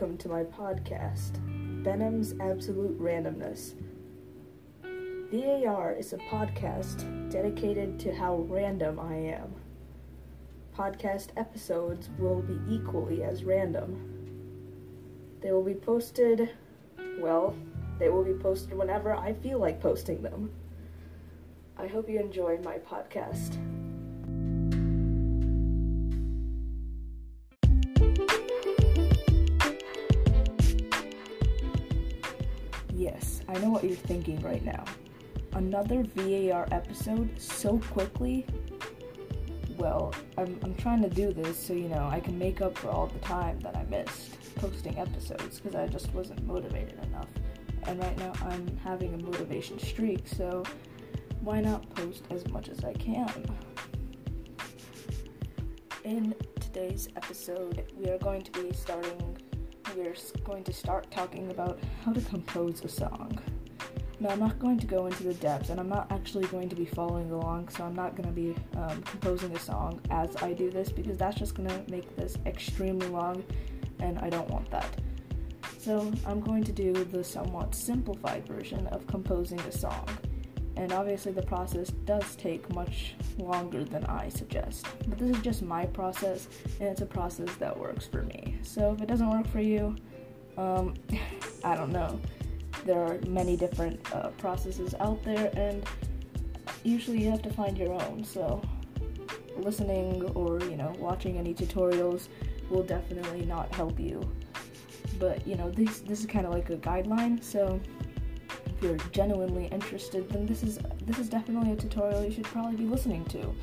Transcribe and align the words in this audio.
welcome 0.00 0.16
to 0.16 0.30
my 0.30 0.44
podcast, 0.44 1.32
Benham's 1.84 2.32
Absolute 2.40 2.98
Randomness. 2.98 3.74
VAR 5.30 5.92
is 5.92 6.14
a 6.14 6.16
podcast 6.16 7.30
dedicated 7.30 7.98
to 7.98 8.14
how 8.14 8.36
random 8.48 8.98
I 8.98 9.12
am. 9.12 9.52
Podcast 10.74 11.32
episodes 11.36 12.08
will 12.18 12.40
be 12.40 12.58
equally 12.74 13.22
as 13.22 13.44
random. 13.44 15.36
They 15.42 15.52
will 15.52 15.64
be 15.64 15.74
posted, 15.74 16.48
well, 17.18 17.54
they 17.98 18.08
will 18.08 18.24
be 18.24 18.32
posted 18.32 18.72
whenever 18.72 19.14
I 19.14 19.34
feel 19.34 19.58
like 19.58 19.82
posting 19.82 20.22
them. 20.22 20.50
I 21.76 21.88
hope 21.88 22.08
you 22.08 22.18
enjoy 22.20 22.58
my 22.64 22.78
podcast. 22.78 23.58
Yes, 33.12 33.40
I 33.48 33.58
know 33.58 33.70
what 33.70 33.82
you're 33.82 33.96
thinking 33.96 34.40
right 34.40 34.64
now. 34.64 34.84
Another 35.54 36.04
VAR 36.14 36.68
episode 36.70 37.28
so 37.40 37.78
quickly? 37.90 38.46
Well, 39.78 40.14
I'm, 40.38 40.60
I'm 40.62 40.76
trying 40.76 41.02
to 41.02 41.08
do 41.08 41.32
this 41.32 41.58
so, 41.58 41.72
you 41.72 41.88
know, 41.88 42.08
I 42.08 42.20
can 42.20 42.38
make 42.38 42.60
up 42.60 42.78
for 42.78 42.88
all 42.88 43.08
the 43.08 43.18
time 43.18 43.58
that 43.60 43.76
I 43.76 43.82
missed 43.84 44.54
posting 44.54 44.96
episodes 44.96 45.58
because 45.58 45.74
I 45.74 45.88
just 45.88 46.14
wasn't 46.14 46.46
motivated 46.46 47.02
enough. 47.04 47.26
And 47.88 47.98
right 47.98 48.16
now 48.16 48.32
I'm 48.42 48.76
having 48.76 49.12
a 49.14 49.18
motivation 49.18 49.80
streak, 49.80 50.28
so 50.28 50.62
why 51.40 51.60
not 51.60 51.92
post 51.96 52.24
as 52.30 52.46
much 52.48 52.68
as 52.68 52.84
I 52.84 52.92
can? 52.92 53.44
In 56.04 56.32
today's 56.60 57.08
episode, 57.16 57.90
we 57.96 58.08
are 58.08 58.18
going 58.18 58.42
to 58.42 58.52
be 58.52 58.72
starting 58.72 59.36
we're 59.96 60.14
going 60.44 60.64
to 60.64 60.72
start 60.72 61.10
talking 61.10 61.50
about 61.50 61.78
how 62.04 62.12
to 62.12 62.20
compose 62.22 62.82
a 62.84 62.88
song. 62.88 63.38
Now, 64.18 64.30
I'm 64.30 64.40
not 64.40 64.58
going 64.58 64.78
to 64.78 64.86
go 64.86 65.06
into 65.06 65.22
the 65.22 65.34
depths, 65.34 65.70
and 65.70 65.80
I'm 65.80 65.88
not 65.88 66.12
actually 66.12 66.46
going 66.48 66.68
to 66.68 66.76
be 66.76 66.84
following 66.84 67.30
along, 67.30 67.70
so 67.70 67.84
I'm 67.84 67.94
not 67.94 68.16
going 68.16 68.28
to 68.28 68.34
be 68.34 68.54
um, 68.76 69.02
composing 69.02 69.54
a 69.56 69.58
song 69.58 70.00
as 70.10 70.36
I 70.42 70.52
do 70.52 70.70
this 70.70 70.92
because 70.92 71.16
that's 71.16 71.38
just 71.38 71.54
going 71.54 71.68
to 71.68 71.90
make 71.90 72.16
this 72.16 72.36
extremely 72.44 73.08
long, 73.08 73.42
and 73.98 74.18
I 74.18 74.28
don't 74.28 74.48
want 74.50 74.70
that. 74.70 75.00
So, 75.78 76.12
I'm 76.26 76.40
going 76.40 76.64
to 76.64 76.72
do 76.72 76.92
the 76.92 77.24
somewhat 77.24 77.74
simplified 77.74 78.46
version 78.46 78.86
of 78.88 79.06
composing 79.06 79.60
a 79.60 79.72
song 79.72 80.06
and 80.76 80.92
obviously 80.92 81.32
the 81.32 81.42
process 81.42 81.90
does 82.04 82.36
take 82.36 82.72
much 82.74 83.14
longer 83.38 83.84
than 83.84 84.04
I 84.04 84.28
suggest. 84.28 84.86
But 85.08 85.18
this 85.18 85.36
is 85.36 85.42
just 85.42 85.62
my 85.62 85.86
process, 85.86 86.48
and 86.78 86.88
it's 86.88 87.00
a 87.00 87.06
process 87.06 87.54
that 87.56 87.76
works 87.76 88.06
for 88.06 88.22
me. 88.22 88.56
So 88.62 88.92
if 88.92 89.02
it 89.02 89.06
doesn't 89.06 89.30
work 89.30 89.46
for 89.48 89.60
you, 89.60 89.96
um, 90.56 90.94
I 91.64 91.76
don't 91.76 91.92
know. 91.92 92.20
There 92.84 93.00
are 93.00 93.18
many 93.26 93.56
different 93.56 94.00
uh, 94.14 94.28
processes 94.38 94.94
out 95.00 95.22
there, 95.22 95.50
and 95.54 95.84
usually 96.82 97.22
you 97.22 97.30
have 97.30 97.42
to 97.42 97.50
find 97.50 97.76
your 97.76 97.92
own. 97.92 98.24
So 98.24 98.62
listening 99.56 100.22
or 100.30 100.60
you 100.62 100.76
know 100.76 100.92
watching 100.98 101.36
any 101.36 101.54
tutorials 101.54 102.28
will 102.70 102.82
definitely 102.82 103.44
not 103.44 103.74
help 103.74 103.98
you. 103.98 104.26
But 105.18 105.46
you 105.46 105.56
know 105.56 105.70
this 105.70 106.00
this 106.00 106.20
is 106.20 106.26
kind 106.26 106.46
of 106.46 106.52
like 106.52 106.70
a 106.70 106.76
guideline, 106.76 107.42
so 107.42 107.80
you're 108.82 108.96
genuinely 109.12 109.66
interested, 109.66 110.28
then 110.30 110.46
this 110.46 110.62
is 110.62 110.78
this 111.04 111.18
is 111.18 111.28
definitely 111.28 111.72
a 111.72 111.76
tutorial 111.76 112.24
you 112.24 112.30
should 112.30 112.44
probably 112.44 112.76
be 112.76 112.86
listening 112.86 113.24
to, 113.26 113.54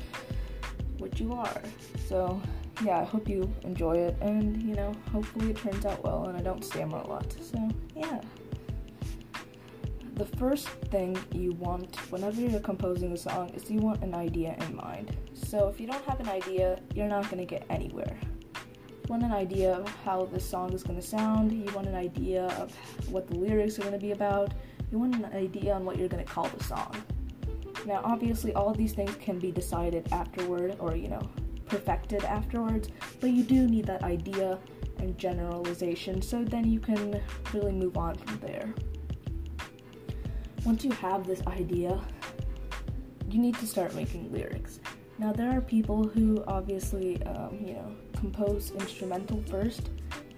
which 0.98 1.20
you 1.20 1.32
are. 1.32 1.62
So 2.06 2.40
yeah, 2.84 3.00
I 3.00 3.04
hope 3.04 3.28
you 3.28 3.52
enjoy 3.62 3.96
it, 3.96 4.16
and 4.20 4.62
you 4.62 4.74
know, 4.74 4.94
hopefully 5.12 5.50
it 5.50 5.56
turns 5.56 5.84
out 5.84 6.02
well, 6.04 6.26
and 6.26 6.36
I 6.36 6.40
don't 6.40 6.64
stammer 6.64 6.98
a 6.98 7.06
lot. 7.06 7.34
So 7.40 7.68
yeah. 7.96 8.20
The 10.14 10.24
first 10.36 10.68
thing 10.90 11.16
you 11.32 11.52
want 11.52 11.94
whenever 12.10 12.40
you're 12.40 12.58
composing 12.58 13.12
a 13.12 13.16
song 13.16 13.50
is 13.50 13.70
you 13.70 13.78
want 13.78 14.02
an 14.02 14.16
idea 14.16 14.56
in 14.62 14.74
mind. 14.74 15.16
So 15.32 15.68
if 15.68 15.80
you 15.80 15.86
don't 15.86 16.04
have 16.06 16.18
an 16.18 16.28
idea, 16.28 16.80
you're 16.92 17.06
not 17.06 17.30
gonna 17.30 17.44
get 17.44 17.64
anywhere. 17.70 18.18
You 18.54 19.06
want 19.08 19.22
an 19.22 19.30
idea 19.30 19.74
of 19.74 19.88
how 20.04 20.24
the 20.24 20.40
song 20.40 20.72
is 20.72 20.82
gonna 20.82 21.02
sound. 21.02 21.52
You 21.52 21.72
want 21.72 21.86
an 21.86 21.94
idea 21.94 22.46
of 22.58 22.74
what 23.12 23.28
the 23.28 23.36
lyrics 23.36 23.78
are 23.78 23.82
gonna 23.82 23.96
be 23.96 24.10
about 24.10 24.52
you 24.90 24.98
want 24.98 25.14
an 25.14 25.26
idea 25.26 25.74
on 25.74 25.84
what 25.84 25.98
you're 25.98 26.08
going 26.08 26.24
to 26.24 26.30
call 26.30 26.48
the 26.48 26.64
song. 26.64 26.94
Now, 27.86 28.00
obviously, 28.04 28.54
all 28.54 28.72
these 28.72 28.92
things 28.92 29.14
can 29.16 29.38
be 29.38 29.52
decided 29.52 30.08
afterward 30.12 30.76
or, 30.78 30.96
you 30.96 31.08
know, 31.08 31.22
perfected 31.66 32.24
afterwards, 32.24 32.88
but 33.20 33.30
you 33.30 33.42
do 33.42 33.66
need 33.66 33.86
that 33.86 34.02
idea 34.02 34.58
and 34.98 35.16
generalization 35.16 36.20
so 36.20 36.42
then 36.42 36.70
you 36.70 36.80
can 36.80 37.20
really 37.52 37.72
move 37.72 37.96
on 37.96 38.16
from 38.16 38.38
there. 38.40 38.74
Once 40.64 40.84
you 40.84 40.90
have 40.92 41.26
this 41.26 41.46
idea, 41.46 42.00
you 43.30 43.38
need 43.38 43.54
to 43.56 43.66
start 43.66 43.94
making 43.94 44.32
lyrics. 44.32 44.80
Now, 45.18 45.32
there 45.32 45.50
are 45.50 45.60
people 45.60 46.06
who 46.06 46.42
obviously, 46.46 47.22
um, 47.24 47.58
you 47.60 47.74
know, 47.74 47.94
compose 48.18 48.70
instrumental 48.72 49.42
first 49.48 49.90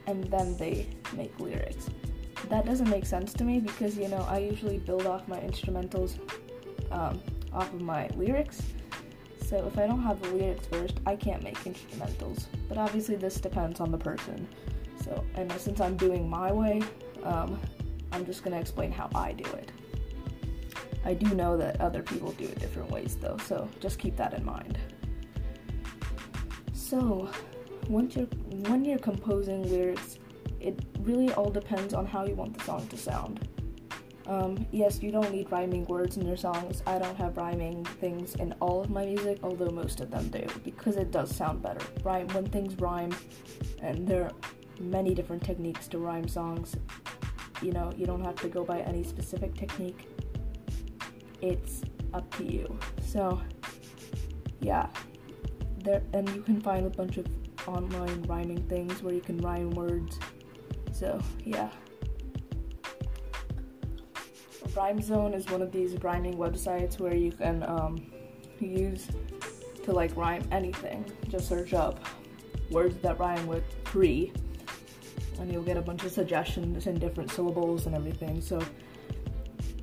and 0.07 0.25
then 0.25 0.57
they 0.57 0.89
make 1.15 1.39
lyrics 1.39 1.89
that 2.51 2.67
doesn't 2.67 2.91
make 2.91 3.07
sense 3.07 3.33
to 3.35 3.45
me 3.45 3.61
because 3.61 3.97
you 3.97 4.09
know 4.09 4.27
I 4.29 4.39
usually 4.39 4.79
build 4.79 5.07
off 5.07 5.27
my 5.29 5.39
instrumentals 5.39 6.19
um, 6.91 7.21
off 7.53 7.73
of 7.73 7.81
my 7.81 8.09
lyrics. 8.17 8.63
So 9.47 9.67
if 9.67 9.79
I 9.79 9.87
don't 9.87 10.03
have 10.03 10.21
the 10.23 10.29
lyrics 10.31 10.67
first, 10.67 11.01
I 11.07 11.17
can't 11.17 11.43
make 11.43 11.59
instrumentals. 11.65 12.47
But 12.69 12.79
obviously 12.79 13.17
this 13.17 13.41
depends 13.41 13.81
on 13.81 13.91
the 13.91 13.99
person. 13.99 14.47
So 15.03 15.25
and 15.37 15.51
since 15.53 15.81
I'm 15.81 15.97
doing 15.97 16.29
my 16.29 16.53
way, 16.53 16.83
um, 17.25 17.59
I'm 18.13 18.27
just 18.27 18.43
gonna 18.43 18.61
explain 18.61 18.91
how 18.93 19.09
I 19.15 19.33
do 19.33 19.51
it. 19.53 19.73
I 21.05 21.15
do 21.15 21.35
know 21.35 21.57
that 21.57 21.81
other 21.81 22.03
people 22.03 22.33
do 22.33 22.45
it 22.45 22.59
different 22.59 22.91
ways 22.91 23.17
though, 23.21 23.39
so 23.47 23.69
just 23.81 23.99
keep 23.99 24.17
that 24.17 24.35
in 24.35 24.45
mind. 24.45 24.79
So 26.73 27.31
once 27.89 28.17
you're 28.17 28.27
when 28.69 28.85
you're 28.85 28.99
composing 28.99 29.69
lyrics, 29.71 30.19
really 31.05 31.33
all 31.35 31.51
depends 31.51 31.95
on 31.95 32.07
how 32.07 32.25
you 32.25 32.35
want 32.35 32.57
the 32.57 32.65
song 32.65 32.87
to 32.89 32.97
sound. 32.97 33.49
Um, 34.27 34.65
yes, 34.71 35.03
you 35.03 35.11
don't 35.11 35.33
need 35.33 35.51
rhyming 35.51 35.85
words 35.87 36.17
in 36.17 36.27
your 36.27 36.37
songs. 36.37 36.83
I 36.87 36.99
don't 36.99 37.17
have 37.17 37.37
rhyming 37.37 37.85
things 37.85 38.37
in 38.37 38.53
all 38.61 38.81
of 38.81 38.89
my 38.89 39.05
music, 39.05 39.41
although 39.43 39.71
most 39.71 40.01
of 40.01 40.11
them 40.11 40.29
do, 40.29 40.47
because 40.63 40.97
it 40.97 41.11
does 41.11 41.35
sound 41.35 41.63
better. 41.63 41.85
Rhyme 42.05 42.29
when 42.29 42.47
things 42.47 42.77
rhyme, 42.77 43.11
and 43.83 44.07
there 44.07 44.25
are 44.25 44.33
many 44.79 45.15
different 45.15 45.43
techniques 45.43 45.89
to 45.89 45.99
rhyme 45.99 46.29
songs. 46.29 46.77
You 47.61 47.73
know, 47.73 47.93
you 47.97 48.07
don't 48.07 48.25
have 48.25 48.37
to 48.37 48.49
go 48.49 48.65
by 48.65 48.81
any 48.81 49.03
specific 49.03 49.55
technique. 49.55 50.07
It's 51.43 51.83
up 52.15 52.33
to 52.37 52.45
you. 52.45 52.79
So, 53.03 53.41
yeah, 54.61 54.87
there 55.79 56.03
and 56.13 56.29
you 56.29 56.43
can 56.43 56.61
find 56.61 56.87
a 56.87 56.91
bunch 56.91 57.17
of 57.17 57.27
online 57.67 58.23
rhyming 58.23 58.63
things 58.69 59.03
where 59.03 59.13
you 59.13 59.21
can 59.21 59.39
rhyme 59.39 59.71
words 59.71 60.19
so, 61.01 61.19
yeah. 61.47 61.71
RhymeZone 64.75 65.35
is 65.35 65.47
one 65.49 65.63
of 65.63 65.73
these 65.73 65.95
rhyming 66.03 66.37
websites 66.37 67.01
where 67.01 67.15
you 67.15 67.33
can 67.33 67.63
um, 67.63 68.13
use 68.61 69.09
to 69.85 69.93
like 69.93 70.15
rhyme 70.15 70.47
anything. 70.53 71.11
Just 71.27 71.49
search 71.49 71.73
up 71.73 72.05
words 72.71 72.99
that 72.99 73.19
rhyme 73.19 73.47
with 73.47 73.65
tree, 73.85 74.31
and 75.39 75.51
you'll 75.51 75.63
get 75.63 75.79
a 75.79 75.81
bunch 75.81 76.05
of 76.05 76.13
suggestions 76.13 76.87
in 76.87 76.99
different 76.99 77.31
syllables 77.31 77.87
and 77.87 77.97
everything. 77.97 78.43
So, 78.43 78.63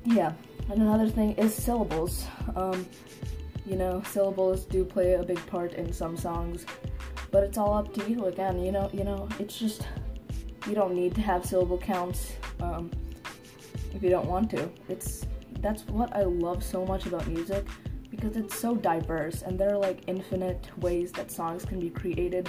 yeah. 0.04 0.34
And 0.70 0.80
another 0.80 1.08
thing 1.08 1.32
is 1.32 1.52
syllables. 1.52 2.26
Um, 2.54 2.86
you 3.66 3.74
know, 3.74 4.04
syllables 4.06 4.66
do 4.66 4.84
play 4.84 5.14
a 5.14 5.24
big 5.24 5.44
part 5.48 5.72
in 5.72 5.92
some 5.92 6.16
songs, 6.16 6.64
but 7.32 7.42
it's 7.42 7.58
all 7.58 7.74
up 7.74 7.92
to 7.94 8.08
you. 8.08 8.26
Again, 8.26 8.64
you 8.64 8.70
know, 8.70 8.88
you 8.92 9.02
know, 9.02 9.28
it's 9.40 9.58
just 9.58 9.82
you 10.66 10.74
don't 10.74 10.94
need 10.94 11.14
to 11.14 11.20
have 11.20 11.44
syllable 11.44 11.78
counts 11.78 12.32
um, 12.60 12.90
if 13.94 14.02
you 14.02 14.10
don't 14.10 14.26
want 14.26 14.50
to. 14.50 14.70
It's 14.88 15.26
that's 15.60 15.86
what 15.86 16.14
I 16.14 16.22
love 16.22 16.62
so 16.62 16.84
much 16.84 17.06
about 17.06 17.26
music 17.26 17.66
because 18.10 18.36
it's 18.36 18.58
so 18.58 18.74
diverse 18.74 19.42
and 19.42 19.58
there 19.58 19.74
are 19.74 19.78
like 19.78 20.00
infinite 20.06 20.68
ways 20.78 21.12
that 21.12 21.30
songs 21.30 21.64
can 21.64 21.78
be 21.78 21.90
created 21.90 22.48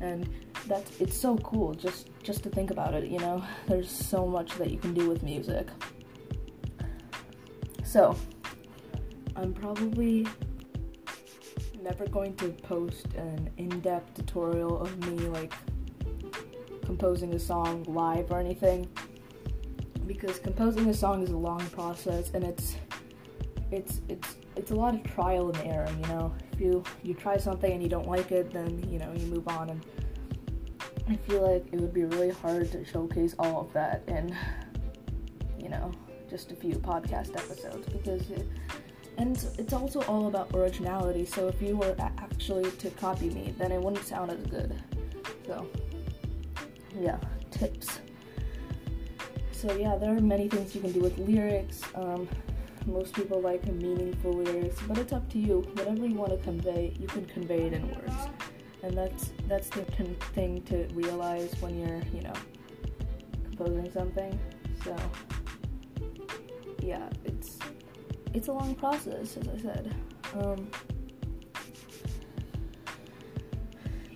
and 0.00 0.28
that's 0.66 1.00
it's 1.00 1.16
so 1.16 1.36
cool 1.38 1.74
just 1.74 2.08
just 2.22 2.42
to 2.42 2.50
think 2.50 2.70
about 2.70 2.94
it 2.94 3.04
you 3.08 3.18
know 3.18 3.42
there's 3.66 3.90
so 3.90 4.26
much 4.26 4.52
that 4.56 4.70
you 4.70 4.78
can 4.78 4.92
do 4.92 5.08
with 5.08 5.22
music 5.22 5.68
so 7.84 8.16
i'm 9.36 9.52
probably 9.52 10.26
never 11.82 12.06
going 12.08 12.34
to 12.36 12.48
post 12.48 13.06
an 13.14 13.50
in-depth 13.58 14.14
tutorial 14.14 14.80
of 14.80 14.98
me 15.08 15.28
like 15.28 15.52
composing 16.86 17.34
a 17.34 17.38
song 17.38 17.84
live 17.88 18.30
or 18.30 18.38
anything 18.38 18.88
because 20.06 20.38
composing 20.38 20.88
a 20.88 20.94
song 20.94 21.22
is 21.22 21.30
a 21.30 21.36
long 21.36 21.60
process 21.70 22.30
and 22.32 22.44
it's 22.44 22.76
it's 23.70 24.00
it's 24.08 24.36
it's 24.54 24.70
a 24.70 24.74
lot 24.74 24.94
of 24.94 25.02
trial 25.02 25.50
and 25.50 25.58
error 25.68 25.88
you 26.00 26.06
know 26.06 26.32
if 26.52 26.60
you 26.60 26.82
you 27.02 27.12
try 27.12 27.36
something 27.36 27.72
and 27.72 27.82
you 27.82 27.88
don't 27.88 28.08
like 28.08 28.30
it 28.30 28.52
then 28.52 28.88
you 28.88 28.98
know 28.98 29.12
you 29.12 29.26
move 29.26 29.46
on 29.48 29.70
and 29.70 29.84
I 31.08 31.14
feel 31.14 31.42
like 31.42 31.64
it 31.70 31.80
would 31.80 31.94
be 31.94 32.04
really 32.04 32.30
hard 32.30 32.72
to 32.72 32.84
showcase 32.84 33.34
all 33.38 33.60
of 33.60 33.72
that 33.74 34.02
in, 34.08 34.36
you 35.58 35.68
know, 35.68 35.92
just 36.28 36.50
a 36.50 36.56
few 36.56 36.74
podcast 36.74 37.36
episodes 37.36 37.88
because 37.88 38.28
it, 38.30 38.46
and 39.16 39.36
it's 39.56 39.72
also 39.72 40.02
all 40.02 40.26
about 40.26 40.50
originality. 40.52 41.24
So 41.24 41.46
if 41.46 41.62
you 41.62 41.76
were 41.76 41.94
actually 41.98 42.70
to 42.72 42.90
copy 42.90 43.30
me, 43.30 43.54
then 43.56 43.70
it 43.70 43.80
wouldn't 43.80 44.04
sound 44.04 44.32
as 44.32 44.44
good. 44.46 44.82
So 45.46 45.68
yeah, 46.98 47.18
tips. 47.50 48.00
So 49.52 49.74
yeah, 49.76 49.96
there 49.96 50.16
are 50.16 50.20
many 50.20 50.48
things 50.48 50.74
you 50.74 50.80
can 50.80 50.92
do 50.92 51.00
with 51.00 51.18
lyrics. 51.18 51.82
Um, 51.94 52.28
most 52.86 53.14
people 53.14 53.40
like 53.40 53.66
meaningful 53.66 54.32
lyrics, 54.32 54.80
but 54.86 54.98
it's 54.98 55.12
up 55.12 55.28
to 55.30 55.38
you. 55.38 55.60
Whatever 55.74 56.06
you 56.06 56.14
want 56.14 56.32
to 56.32 56.38
convey, 56.44 56.94
you 57.00 57.06
can 57.06 57.24
convey 57.26 57.62
it 57.66 57.72
in 57.72 57.88
words, 57.88 58.28
and 58.82 58.96
that's 58.96 59.32
that's 59.48 59.68
the 59.70 59.82
thing 60.34 60.62
to 60.62 60.86
realize 60.94 61.52
when 61.60 61.78
you're, 61.80 62.02
you 62.14 62.22
know, 62.22 62.34
composing 63.44 63.90
something. 63.90 64.38
So 64.84 64.96
yeah, 66.82 67.08
it's 67.24 67.58
it's 68.34 68.48
a 68.48 68.52
long 68.52 68.74
process, 68.74 69.36
as 69.36 69.48
I 69.48 69.58
said. 69.62 69.94
Um, 70.34 70.68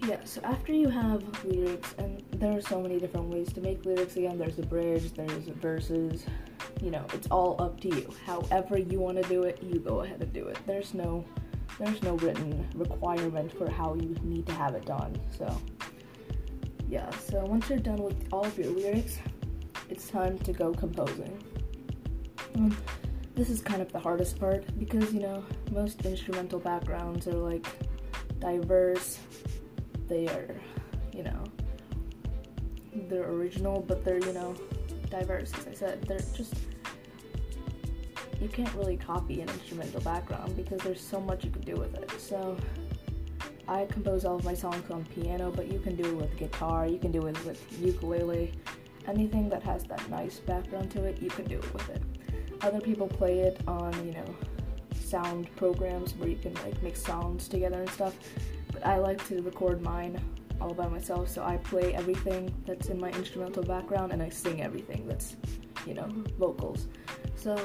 yeah, 0.07 0.19
so 0.25 0.41
after 0.45 0.73
you 0.73 0.89
have 0.89 1.23
lyrics, 1.45 1.95
and 1.99 2.23
there 2.41 2.57
are 2.57 2.63
so 2.63 2.81
many 2.81 2.99
different 2.99 3.29
ways 3.29 3.53
to 3.53 3.61
make 3.61 3.85
lyrics 3.85 4.17
again, 4.17 4.39
there's 4.39 4.59
a 4.59 4.63
bridge, 4.63 5.13
there's 5.13 5.45
verses, 5.61 6.25
you 6.81 6.91
know, 6.91 7.05
it's 7.13 7.27
all 7.31 7.61
up 7.61 7.79
to 7.83 7.89
you. 7.89 8.11
However 8.25 8.79
you 8.79 8.99
want 8.99 9.23
to 9.23 9.29
do 9.29 9.43
it, 9.43 9.63
you 9.63 9.79
go 9.79 10.01
ahead 10.01 10.23
and 10.23 10.33
do 10.33 10.49
it. 10.49 10.59
There's 10.67 10.95
no 10.95 11.25
there's 11.79 12.03
no 12.03 12.17
written 12.17 12.69
requirement 12.75 13.57
for 13.57 13.71
how 13.71 13.95
you 13.95 14.15
need 14.23 14.47
to 14.47 14.53
have 14.53 14.75
it 14.75 14.85
done. 14.87 15.19
So 15.37 15.55
yeah, 16.89 17.09
so 17.11 17.45
once 17.45 17.69
you're 17.69 17.79
done 17.79 18.03
with 18.03 18.17
all 18.33 18.45
of 18.45 18.59
your 18.59 18.69
lyrics, 18.69 19.19
it's 19.91 20.09
time 20.09 20.39
to 20.39 20.53
go 20.53 20.73
composing. 20.73 21.43
Um, 22.57 22.77
this 23.35 23.51
is 23.51 23.61
kind 23.61 23.81
of 23.81 23.93
the 23.93 24.01
hardest 24.01 24.41
part 24.41 24.65
because 24.79 25.13
you 25.13 25.21
know 25.21 25.45
most 25.73 26.05
instrumental 26.07 26.59
backgrounds 26.59 27.27
are 27.27 27.35
like 27.35 27.67
diverse. 28.39 29.19
They 30.09 30.27
are, 30.27 30.55
you 31.13 31.23
know, 31.23 31.45
they're 33.11 33.29
original, 33.31 33.85
but 33.87 34.05
they're 34.05 34.21
you 34.21 34.33
know 34.33 34.55
diverse. 35.11 35.53
As 35.59 35.67
I 35.67 35.75
said, 35.75 36.03
they're 36.03 36.19
just 36.35 36.55
you 38.41 38.49
can't 38.49 38.73
really 38.75 38.97
copy 38.97 39.43
an 39.43 39.49
instrumental 39.51 40.01
background 40.01 40.57
because 40.57 40.81
there's 40.81 41.01
so 41.01 41.21
much 41.21 41.45
you 41.45 41.51
can 41.51 41.61
do 41.63 41.75
with 41.75 41.95
it. 41.95 42.11
So 42.19 42.57
I 43.69 43.85
compose 43.85 44.25
all 44.25 44.37
of 44.37 44.45
my 44.45 44.55
songs 44.55 44.91
on 44.91 45.05
piano, 45.07 45.53
but 45.55 45.71
you 45.71 45.79
can 45.79 45.95
do 45.95 46.05
it 46.05 46.15
with 46.15 46.37
guitar, 46.39 46.87
you 46.87 46.99
can 46.99 47.13
do 47.13 47.27
it 47.27 47.45
with 47.45 47.61
ukulele, 47.81 48.53
anything 49.07 49.49
that 49.51 49.63
has 49.63 49.85
that 49.85 50.09
nice 50.09 50.39
background 50.39 50.91
to 50.93 51.05
it, 51.05 51.21
you 51.21 51.29
can 51.29 51.45
do 51.45 51.59
it 51.59 51.73
with 51.73 51.89
it. 51.91 52.03
Other 52.63 52.81
people 52.81 53.07
play 53.07 53.41
it 53.41 53.61
on, 53.69 53.93
you 54.07 54.13
know, 54.13 54.35
sound 54.99 55.55
programs 55.57 56.15
where 56.15 56.29
you 56.29 56.37
can 56.37 56.55
like 56.55 56.83
mix 56.83 57.03
sounds 57.03 57.49
together 57.49 57.81
and 57.81 57.91
stuff. 57.91 58.15
But 58.81 58.89
I 58.89 58.99
like 58.99 59.27
to 59.29 59.43
record 59.43 59.83
mine 59.83 60.21
all 60.61 60.75
by 60.75 60.89
myself, 60.89 61.29
so 61.29 61.43
I 61.43 61.57
play 61.59 61.95
everything 61.95 62.55
that's 62.67 62.89
in 62.89 63.01
my 63.01 63.11
instrumental 63.11 63.63
background 63.63 64.13
and 64.13 64.23
I 64.23 64.29
sing 64.29 64.63
everything 64.63 65.07
that's, 65.07 65.37
you 65.87 65.95
know, 65.95 66.05
mm-hmm. 66.05 66.39
vocals. 66.39 66.89
So 67.35 67.59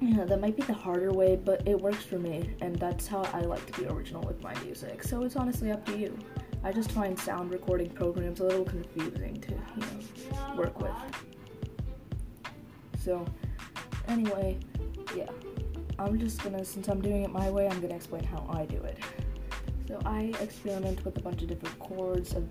you 0.00 0.14
know, 0.14 0.24
that 0.24 0.40
might 0.40 0.56
be 0.56 0.62
the 0.62 0.72
harder 0.72 1.12
way, 1.12 1.36
but 1.36 1.66
it 1.66 1.78
works 1.78 2.04
for 2.04 2.18
me, 2.18 2.54
and 2.62 2.74
that's 2.76 3.06
how 3.06 3.22
I 3.34 3.40
like 3.40 3.64
to 3.70 3.80
be 3.80 3.86
original 3.86 4.22
with 4.22 4.42
my 4.42 4.54
music. 4.62 5.02
So 5.02 5.24
it's 5.24 5.36
honestly 5.36 5.70
up 5.70 5.84
to 5.86 5.98
you. 5.98 6.18
I 6.64 6.72
just 6.72 6.90
find 6.92 7.18
sound 7.18 7.50
recording 7.52 7.90
programs 7.90 8.40
a 8.40 8.44
little 8.44 8.64
confusing 8.64 9.40
to, 9.42 9.50
you 9.50 9.82
know, 9.82 10.54
work 10.56 10.80
with. 10.80 10.92
So, 12.98 13.26
anyway, 14.08 14.58
yeah. 15.14 15.28
I'm 15.98 16.18
just 16.18 16.42
gonna, 16.42 16.64
since 16.64 16.88
I'm 16.88 17.02
doing 17.02 17.24
it 17.24 17.30
my 17.30 17.50
way, 17.50 17.68
I'm 17.68 17.80
gonna 17.82 17.94
explain 17.94 18.24
how 18.24 18.46
I 18.50 18.64
do 18.64 18.82
it. 18.82 18.98
So, 19.90 19.98
I 20.04 20.32
experiment 20.40 21.04
with 21.04 21.18
a 21.18 21.20
bunch 21.20 21.42
of 21.42 21.48
different 21.48 21.76
chords 21.80 22.34
of 22.34 22.44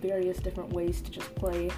various 0.00 0.38
different 0.38 0.72
ways 0.72 1.00
to 1.02 1.12
just 1.12 1.32
play 1.36 1.70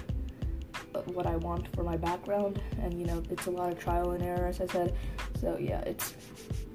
uh, 0.95 1.01
what 1.01 1.27
I 1.27 1.35
want 1.35 1.67
for 1.75 1.83
my 1.83 1.95
background, 1.95 2.59
and 2.81 2.99
you 2.99 3.05
know, 3.05 3.21
it's 3.29 3.45
a 3.45 3.51
lot 3.51 3.71
of 3.71 3.77
trial 3.77 4.13
and 4.13 4.23
error, 4.23 4.47
as 4.47 4.61
I 4.61 4.65
said. 4.65 4.95
So, 5.39 5.59
yeah, 5.59 5.81
it's 5.81 6.15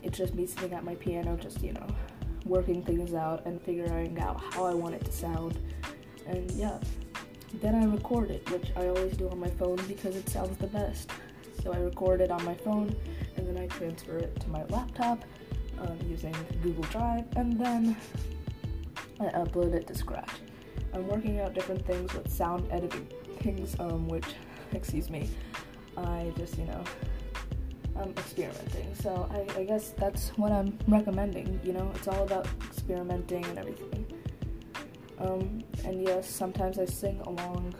it's 0.04 0.16
just 0.16 0.34
me 0.34 0.46
sitting 0.46 0.72
at 0.74 0.84
my 0.84 0.94
piano, 0.94 1.36
just 1.36 1.60
you 1.60 1.72
know, 1.72 1.86
working 2.44 2.84
things 2.84 3.14
out 3.14 3.44
and 3.46 3.60
figuring 3.62 4.16
out 4.20 4.40
how 4.54 4.64
I 4.64 4.74
want 4.74 4.94
it 4.94 5.04
to 5.06 5.12
sound. 5.12 5.58
And 6.28 6.48
yeah, 6.52 6.78
then 7.54 7.74
I 7.74 7.84
record 7.84 8.30
it, 8.30 8.48
which 8.52 8.70
I 8.76 8.86
always 8.86 9.16
do 9.16 9.28
on 9.28 9.40
my 9.40 9.50
phone 9.50 9.80
because 9.88 10.14
it 10.14 10.28
sounds 10.28 10.56
the 10.58 10.68
best. 10.68 11.10
So 11.64 11.72
I 11.72 11.78
record 11.78 12.20
it 12.20 12.30
on 12.30 12.44
my 12.44 12.54
phone 12.54 12.94
and 13.36 13.48
then 13.48 13.60
I 13.60 13.66
transfer 13.66 14.18
it 14.18 14.38
to 14.38 14.48
my 14.50 14.64
laptop 14.66 15.24
um, 15.80 15.98
using 16.08 16.34
Google 16.62 16.84
Drive 16.84 17.24
and 17.36 17.58
then 17.58 17.96
I 19.20 19.24
upload 19.24 19.74
it 19.74 19.86
to 19.88 19.94
Scratch. 19.94 20.30
I'm 20.92 21.06
working 21.06 21.40
out 21.40 21.54
different 21.54 21.86
things 21.86 22.12
with 22.14 22.30
sound 22.30 22.66
editing 22.70 23.06
things, 23.40 23.76
um, 23.78 24.08
which, 24.08 24.24
excuse 24.72 25.10
me, 25.10 25.28
I 25.96 26.32
just, 26.36 26.58
you 26.58 26.64
know, 26.64 26.82
I'm 27.96 28.10
experimenting. 28.10 28.94
So 28.94 29.28
I, 29.30 29.60
I 29.60 29.64
guess 29.64 29.90
that's 29.90 30.30
what 30.30 30.52
I'm 30.52 30.78
recommending, 30.88 31.60
you 31.62 31.72
know, 31.72 31.90
it's 31.94 32.08
all 32.08 32.22
about 32.22 32.48
experimenting 32.64 33.44
and 33.44 33.58
everything. 33.58 34.06
Um, 35.18 35.62
and 35.84 36.02
yes, 36.02 36.28
sometimes 36.28 36.78
I 36.78 36.86
sing 36.86 37.20
along 37.26 37.74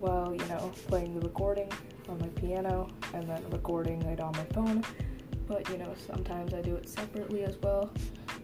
while, 0.00 0.34
you 0.34 0.44
know, 0.46 0.72
playing 0.88 1.14
the 1.14 1.20
recording 1.20 1.70
on 2.08 2.18
my 2.18 2.28
piano 2.28 2.88
and 3.14 3.28
then 3.28 3.42
recording 3.50 4.02
it 4.02 4.20
on 4.20 4.32
my 4.32 4.44
phone. 4.52 4.84
But 5.50 5.68
you 5.68 5.78
know, 5.78 5.92
sometimes 6.06 6.54
I 6.54 6.62
do 6.62 6.76
it 6.76 6.88
separately 6.88 7.42
as 7.42 7.56
well, 7.60 7.90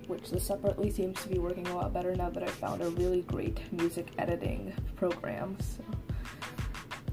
which 0.08 0.28
the 0.28 0.40
separately 0.40 0.90
seems 0.90 1.22
to 1.22 1.28
be 1.28 1.38
working 1.38 1.64
a 1.68 1.76
lot 1.76 1.92
better 1.92 2.16
now 2.16 2.30
that 2.30 2.42
I 2.42 2.48
found 2.48 2.82
a 2.82 2.90
really 2.90 3.22
great 3.22 3.60
music 3.72 4.08
editing 4.18 4.74
program. 4.96 5.56
So, 5.60 5.84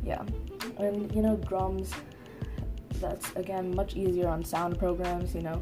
yeah, 0.03 0.23
and 0.79 1.13
you 1.13 1.21
know, 1.21 1.35
drums. 1.35 1.93
That's 2.95 3.35
again 3.35 3.75
much 3.75 3.95
easier 3.95 4.27
on 4.27 4.43
sound 4.43 4.79
programs. 4.79 5.35
You 5.35 5.43
know, 5.43 5.61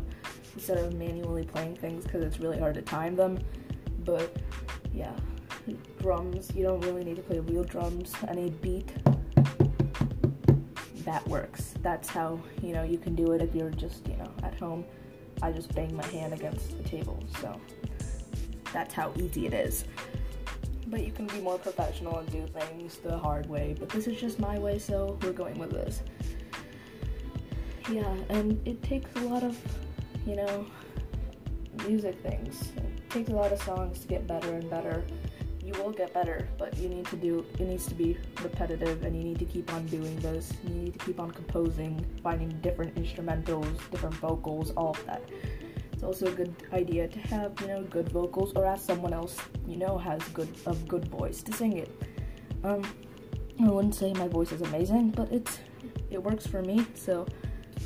instead 0.56 0.78
of 0.78 0.94
manually 0.94 1.44
playing 1.44 1.76
things 1.76 2.06
because 2.06 2.24
it's 2.24 2.40
really 2.40 2.58
hard 2.58 2.76
to 2.76 2.82
time 2.82 3.18
them. 3.18 3.38
But 4.06 4.34
yeah, 4.94 5.12
drums. 6.00 6.56
You 6.56 6.64
don't 6.64 6.80
really 6.86 7.04
need 7.04 7.18
to 7.18 7.22
play 7.22 7.40
real 7.40 7.66
drums. 7.66 8.14
Any 8.30 8.50
beat 8.50 8.94
that 11.06 11.28
works. 11.28 11.74
That's 11.82 12.08
how, 12.08 12.40
you 12.62 12.74
know, 12.74 12.84
you 12.84 12.98
can 12.98 13.16
do 13.16 13.32
it 13.32 13.42
if 13.42 13.54
you're 13.56 13.70
just, 13.70 14.08
you 14.08 14.16
know, 14.18 14.32
at 14.44 14.56
home. 14.56 14.86
I 15.42 15.52
just 15.52 15.74
bang 15.74 15.96
my 15.96 16.06
hand 16.08 16.34
against 16.34 16.78
the 16.78 16.84
table, 16.88 17.24
so 17.40 17.60
that's 18.74 18.94
how 18.94 19.12
easy 19.18 19.48
it 19.48 19.54
is. 19.54 19.86
But 20.88 21.04
you 21.04 21.12
can 21.12 21.26
be 21.28 21.40
more 21.40 21.58
professional 21.58 22.20
and 22.20 22.32
do 22.32 22.46
things 22.48 22.98
the 22.98 23.18
hard 23.18 23.48
way, 23.48 23.76
but 23.80 23.90
this 23.90 24.08
is 24.08 24.20
just 24.20 24.40
my 24.40 24.60
way, 24.60 24.78
so 24.78 25.18
we're 25.22 25.32
going 25.32 25.58
with 25.58 25.72
this. 25.72 26.02
Yeah, 27.90 28.14
and 28.30 28.60
it 28.68 28.84
takes 28.84 29.10
a 29.16 29.22
lot 29.22 29.44
of, 29.44 29.58
you 30.28 30.36
know, 30.36 30.66
music 31.88 32.22
things. 32.22 32.72
It 32.78 33.10
takes 33.10 33.30
a 33.30 33.34
lot 33.34 33.52
of 33.52 33.62
songs 33.64 34.02
to 34.02 34.08
get 34.08 34.28
better 34.28 34.54
and 34.54 34.70
better 34.70 35.04
you 35.64 35.74
will 35.74 35.92
get 35.92 36.14
better, 36.14 36.48
but 36.58 36.76
you 36.78 36.90
need 36.90 37.06
to 37.08 37.16
do 37.16 37.46
it 37.60 37.62
needs 37.62 37.86
to 37.88 37.94
be 37.94 38.18
repetitive 38.42 39.04
and 39.04 39.16
you 39.16 39.24
need 39.24 39.40
to 39.40 39.46
keep 39.46 39.72
on 39.74 39.86
doing 39.88 40.16
this. 40.20 40.52
You 40.64 40.74
need 40.74 40.94
to 40.98 41.06
keep 41.06 41.20
on 41.20 41.32
composing, 41.32 42.04
finding 42.24 42.50
different 42.62 42.96
instrumentals, 42.96 43.78
different 43.92 44.16
vocals, 44.16 44.72
all 44.72 44.92
of 44.92 45.06
that. 45.06 45.22
It's 45.94 46.04
also 46.04 46.28
a 46.28 46.32
good 46.32 46.56
idea 46.74 47.08
to 47.08 47.20
have, 47.20 47.60
you 47.62 47.68
know, 47.68 47.84
good 47.84 48.10
vocals 48.10 48.54
or 48.56 48.66
ask 48.66 48.86
someone 48.86 49.14
else, 49.14 49.38
you 49.68 49.78
know, 49.78 49.98
has 49.98 50.22
good 50.30 50.50
a 50.66 50.74
good 50.88 51.06
voice 51.06 51.44
to 51.44 51.54
sing 51.54 51.78
it. 51.78 51.90
Um 52.64 52.84
I 53.60 53.70
wouldn't 53.70 53.94
say 53.94 54.14
my 54.14 54.28
voice 54.28 54.52
is 54.52 54.62
amazing, 54.62 55.12
but 55.12 55.32
it's 55.32 55.60
it 56.10 56.22
works 56.22 56.48
for 56.48 56.64
me, 56.64 56.86
so 56.96 57.28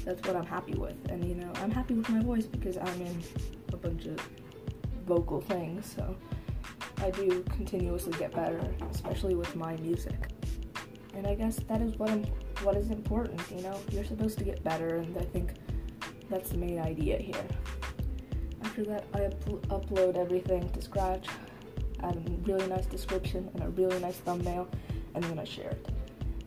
that's 0.06 0.26
what 0.26 0.38
I'm 0.38 0.46
happy 0.46 0.76
with. 0.76 0.96
And 1.10 1.26
you 1.26 1.36
know, 1.36 1.52
I'm 1.56 1.72
happy 1.72 1.94
with 1.94 2.08
my 2.10 2.22
voice 2.22 2.46
because 2.46 2.78
I'm 2.78 3.02
in 3.02 3.22
a 3.74 3.78
bunch 3.78 4.06
of 4.06 4.20
vocal 5.06 5.42
things, 5.42 5.94
so 5.96 6.16
I 7.06 7.12
do 7.12 7.44
continuously 7.56 8.14
get 8.18 8.34
better, 8.34 8.60
especially 8.90 9.36
with 9.36 9.56
my 9.56 9.76
music. 9.76 10.16
And 11.14 11.28
I 11.28 11.36
guess 11.36 11.58
that 11.68 11.80
is 11.80 11.96
what 12.00 12.10
I'm, 12.10 12.24
what 12.64 12.76
is 12.76 12.90
important. 12.90 13.40
You 13.56 13.62
know, 13.62 13.80
you're 13.92 14.04
supposed 14.04 14.40
to 14.40 14.44
get 14.44 14.64
better, 14.64 14.96
and 14.96 15.16
I 15.16 15.22
think 15.26 15.54
that's 16.32 16.50
the 16.50 16.58
main 16.58 16.80
idea 16.80 17.20
here. 17.20 17.46
After 18.64 18.84
that, 18.86 19.06
I 19.14 19.26
up- 19.26 19.46
upload 19.68 20.18
everything 20.18 20.68
to 20.72 20.82
Scratch, 20.82 21.28
add 22.02 22.16
a 22.16 22.32
really 22.42 22.66
nice 22.66 22.88
description 22.88 23.52
and 23.54 23.62
a 23.62 23.70
really 23.70 24.00
nice 24.00 24.18
thumbnail, 24.18 24.68
and 25.14 25.24
then 25.26 25.38
I 25.38 25.44
share 25.44 25.70
it. 25.70 25.88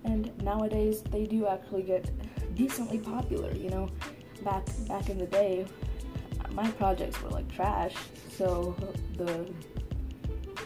And 0.03 0.37
nowadays, 0.43 1.03
they 1.03 1.25
do 1.25 1.47
actually 1.47 1.85
get 1.85 2.11
decently 2.57 2.99
popular. 2.99 3.55
You 3.55 3.71
know, 3.71 3.89
back 4.43 4.67
back 4.89 5.09
in 5.09 5.19
the 5.19 5.27
day, 5.27 5.67
my 6.51 6.69
projects 6.73 7.23
were 7.23 7.31
like 7.31 7.49
trash, 7.49 7.95
so 8.37 8.75
the 9.17 9.49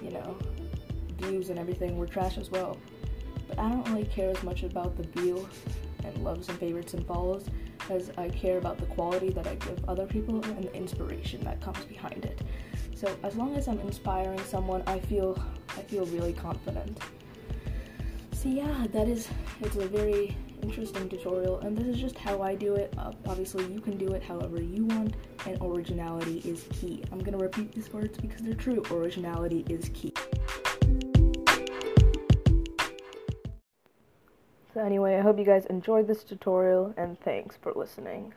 you 0.02 0.10
know, 0.10 0.36
views 1.18 1.50
and 1.50 1.58
everything 1.58 1.96
were 1.96 2.06
trash 2.06 2.38
as 2.38 2.50
well. 2.50 2.76
But 3.48 3.58
I 3.58 3.68
don't 3.68 3.88
really 3.90 4.06
care 4.06 4.30
as 4.30 4.42
much 4.42 4.62
about 4.62 4.96
the 4.96 5.04
view 5.20 5.48
and 6.04 6.24
loves 6.24 6.48
and 6.48 6.58
favorites 6.58 6.94
and 6.94 7.06
follows 7.06 7.46
as 7.90 8.10
I 8.16 8.28
care 8.28 8.58
about 8.58 8.78
the 8.78 8.86
quality 8.86 9.30
that 9.30 9.46
I 9.46 9.54
give 9.56 9.84
other 9.88 10.06
people 10.06 10.42
and 10.44 10.64
the 10.64 10.74
inspiration 10.74 11.42
that 11.44 11.60
comes 11.60 11.84
behind 11.84 12.24
it. 12.24 12.40
So 12.94 13.14
as 13.22 13.36
long 13.36 13.56
as 13.56 13.68
I'm 13.68 13.80
inspiring 13.80 14.40
someone, 14.44 14.82
I 14.86 15.00
feel 15.00 15.42
I 15.76 15.82
feel 15.82 16.06
really 16.06 16.32
confident. 16.32 16.98
So 18.32 18.48
yeah, 18.48 18.86
that 18.92 19.08
is 19.08 19.28
it's 19.60 19.76
a 19.76 19.86
very 19.86 20.36
interesting 20.62 21.08
tutorial 21.08 21.58
and 21.60 21.76
this 21.76 21.86
is 21.86 22.00
just 22.00 22.16
how 22.16 22.40
I 22.40 22.54
do 22.54 22.74
it. 22.76 22.94
Uh, 22.96 23.12
obviously 23.26 23.64
you 23.66 23.80
can 23.80 23.98
do 23.98 24.12
it 24.12 24.22
however 24.22 24.62
you 24.62 24.84
want 24.84 25.14
and 25.46 25.60
originality 25.60 26.38
is 26.44 26.66
key. 26.72 27.02
I'm 27.12 27.18
gonna 27.18 27.38
repeat 27.38 27.72
these 27.72 27.92
words 27.92 28.16
because 28.18 28.40
they're 28.42 28.54
true. 28.54 28.82
Originality 28.90 29.64
is 29.68 29.90
key. 29.92 30.14
So 34.72 34.80
anyway, 34.80 35.16
I 35.16 35.20
hope 35.20 35.38
you 35.38 35.44
guys 35.44 35.66
enjoyed 35.66 36.06
this 36.06 36.24
tutorial 36.24 36.94
and 36.96 37.20
thanks 37.20 37.56
for 37.60 37.72
listening. 37.74 38.32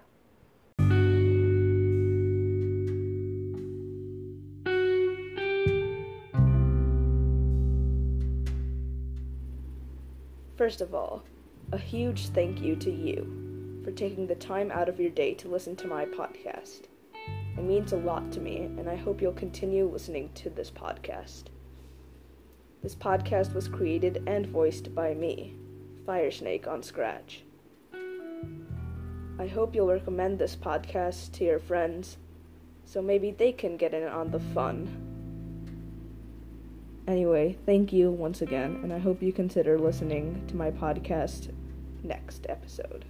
First 10.57 10.81
of 10.81 10.93
all, 10.95 11.23
a 11.71 11.77
huge 11.77 12.27
thank 12.29 12.61
you 12.61 12.75
to 12.75 12.91
you 12.91 13.81
for 13.83 13.91
taking 13.91 14.27
the 14.27 14.35
time 14.35 14.71
out 14.71 14.87
of 14.87 14.99
your 14.99 15.09
day 15.09 15.33
to 15.33 15.47
listen 15.47 15.75
to 15.77 15.87
my 15.87 16.05
podcast. 16.05 16.83
It 17.57 17.63
means 17.63 17.93
a 17.93 17.97
lot 17.97 18.31
to 18.33 18.39
me, 18.39 18.57
and 18.57 18.89
I 18.89 18.95
hope 18.95 19.21
you'll 19.21 19.33
continue 19.33 19.89
listening 19.89 20.31
to 20.35 20.49
this 20.49 20.69
podcast. 20.69 21.45
This 22.83 22.95
podcast 22.95 23.53
was 23.53 23.67
created 23.67 24.23
and 24.27 24.45
voiced 24.45 24.93
by 24.93 25.13
me, 25.13 25.55
Firesnake 26.07 26.67
on 26.67 26.83
Scratch. 26.83 27.43
I 29.39 29.47
hope 29.47 29.73
you'll 29.73 29.87
recommend 29.87 30.37
this 30.37 30.55
podcast 30.55 31.31
to 31.33 31.43
your 31.43 31.59
friends 31.59 32.17
so 32.85 33.01
maybe 33.01 33.31
they 33.31 33.51
can 33.51 33.75
get 33.75 33.93
in 33.93 34.03
on 34.03 34.31
the 34.31 34.39
fun. 34.39 35.04
Anyway, 37.07 37.55
thank 37.65 37.93
you 37.93 38.09
once 38.09 38.41
again, 38.41 38.79
and 38.81 38.91
I 38.91 38.97
hope 38.97 39.21
you 39.21 39.31
consider 39.31 39.77
listening 39.77 40.43
to 40.47 40.55
my 40.55 40.71
podcast 40.71 41.51
next 42.03 42.47
episode. 42.49 43.05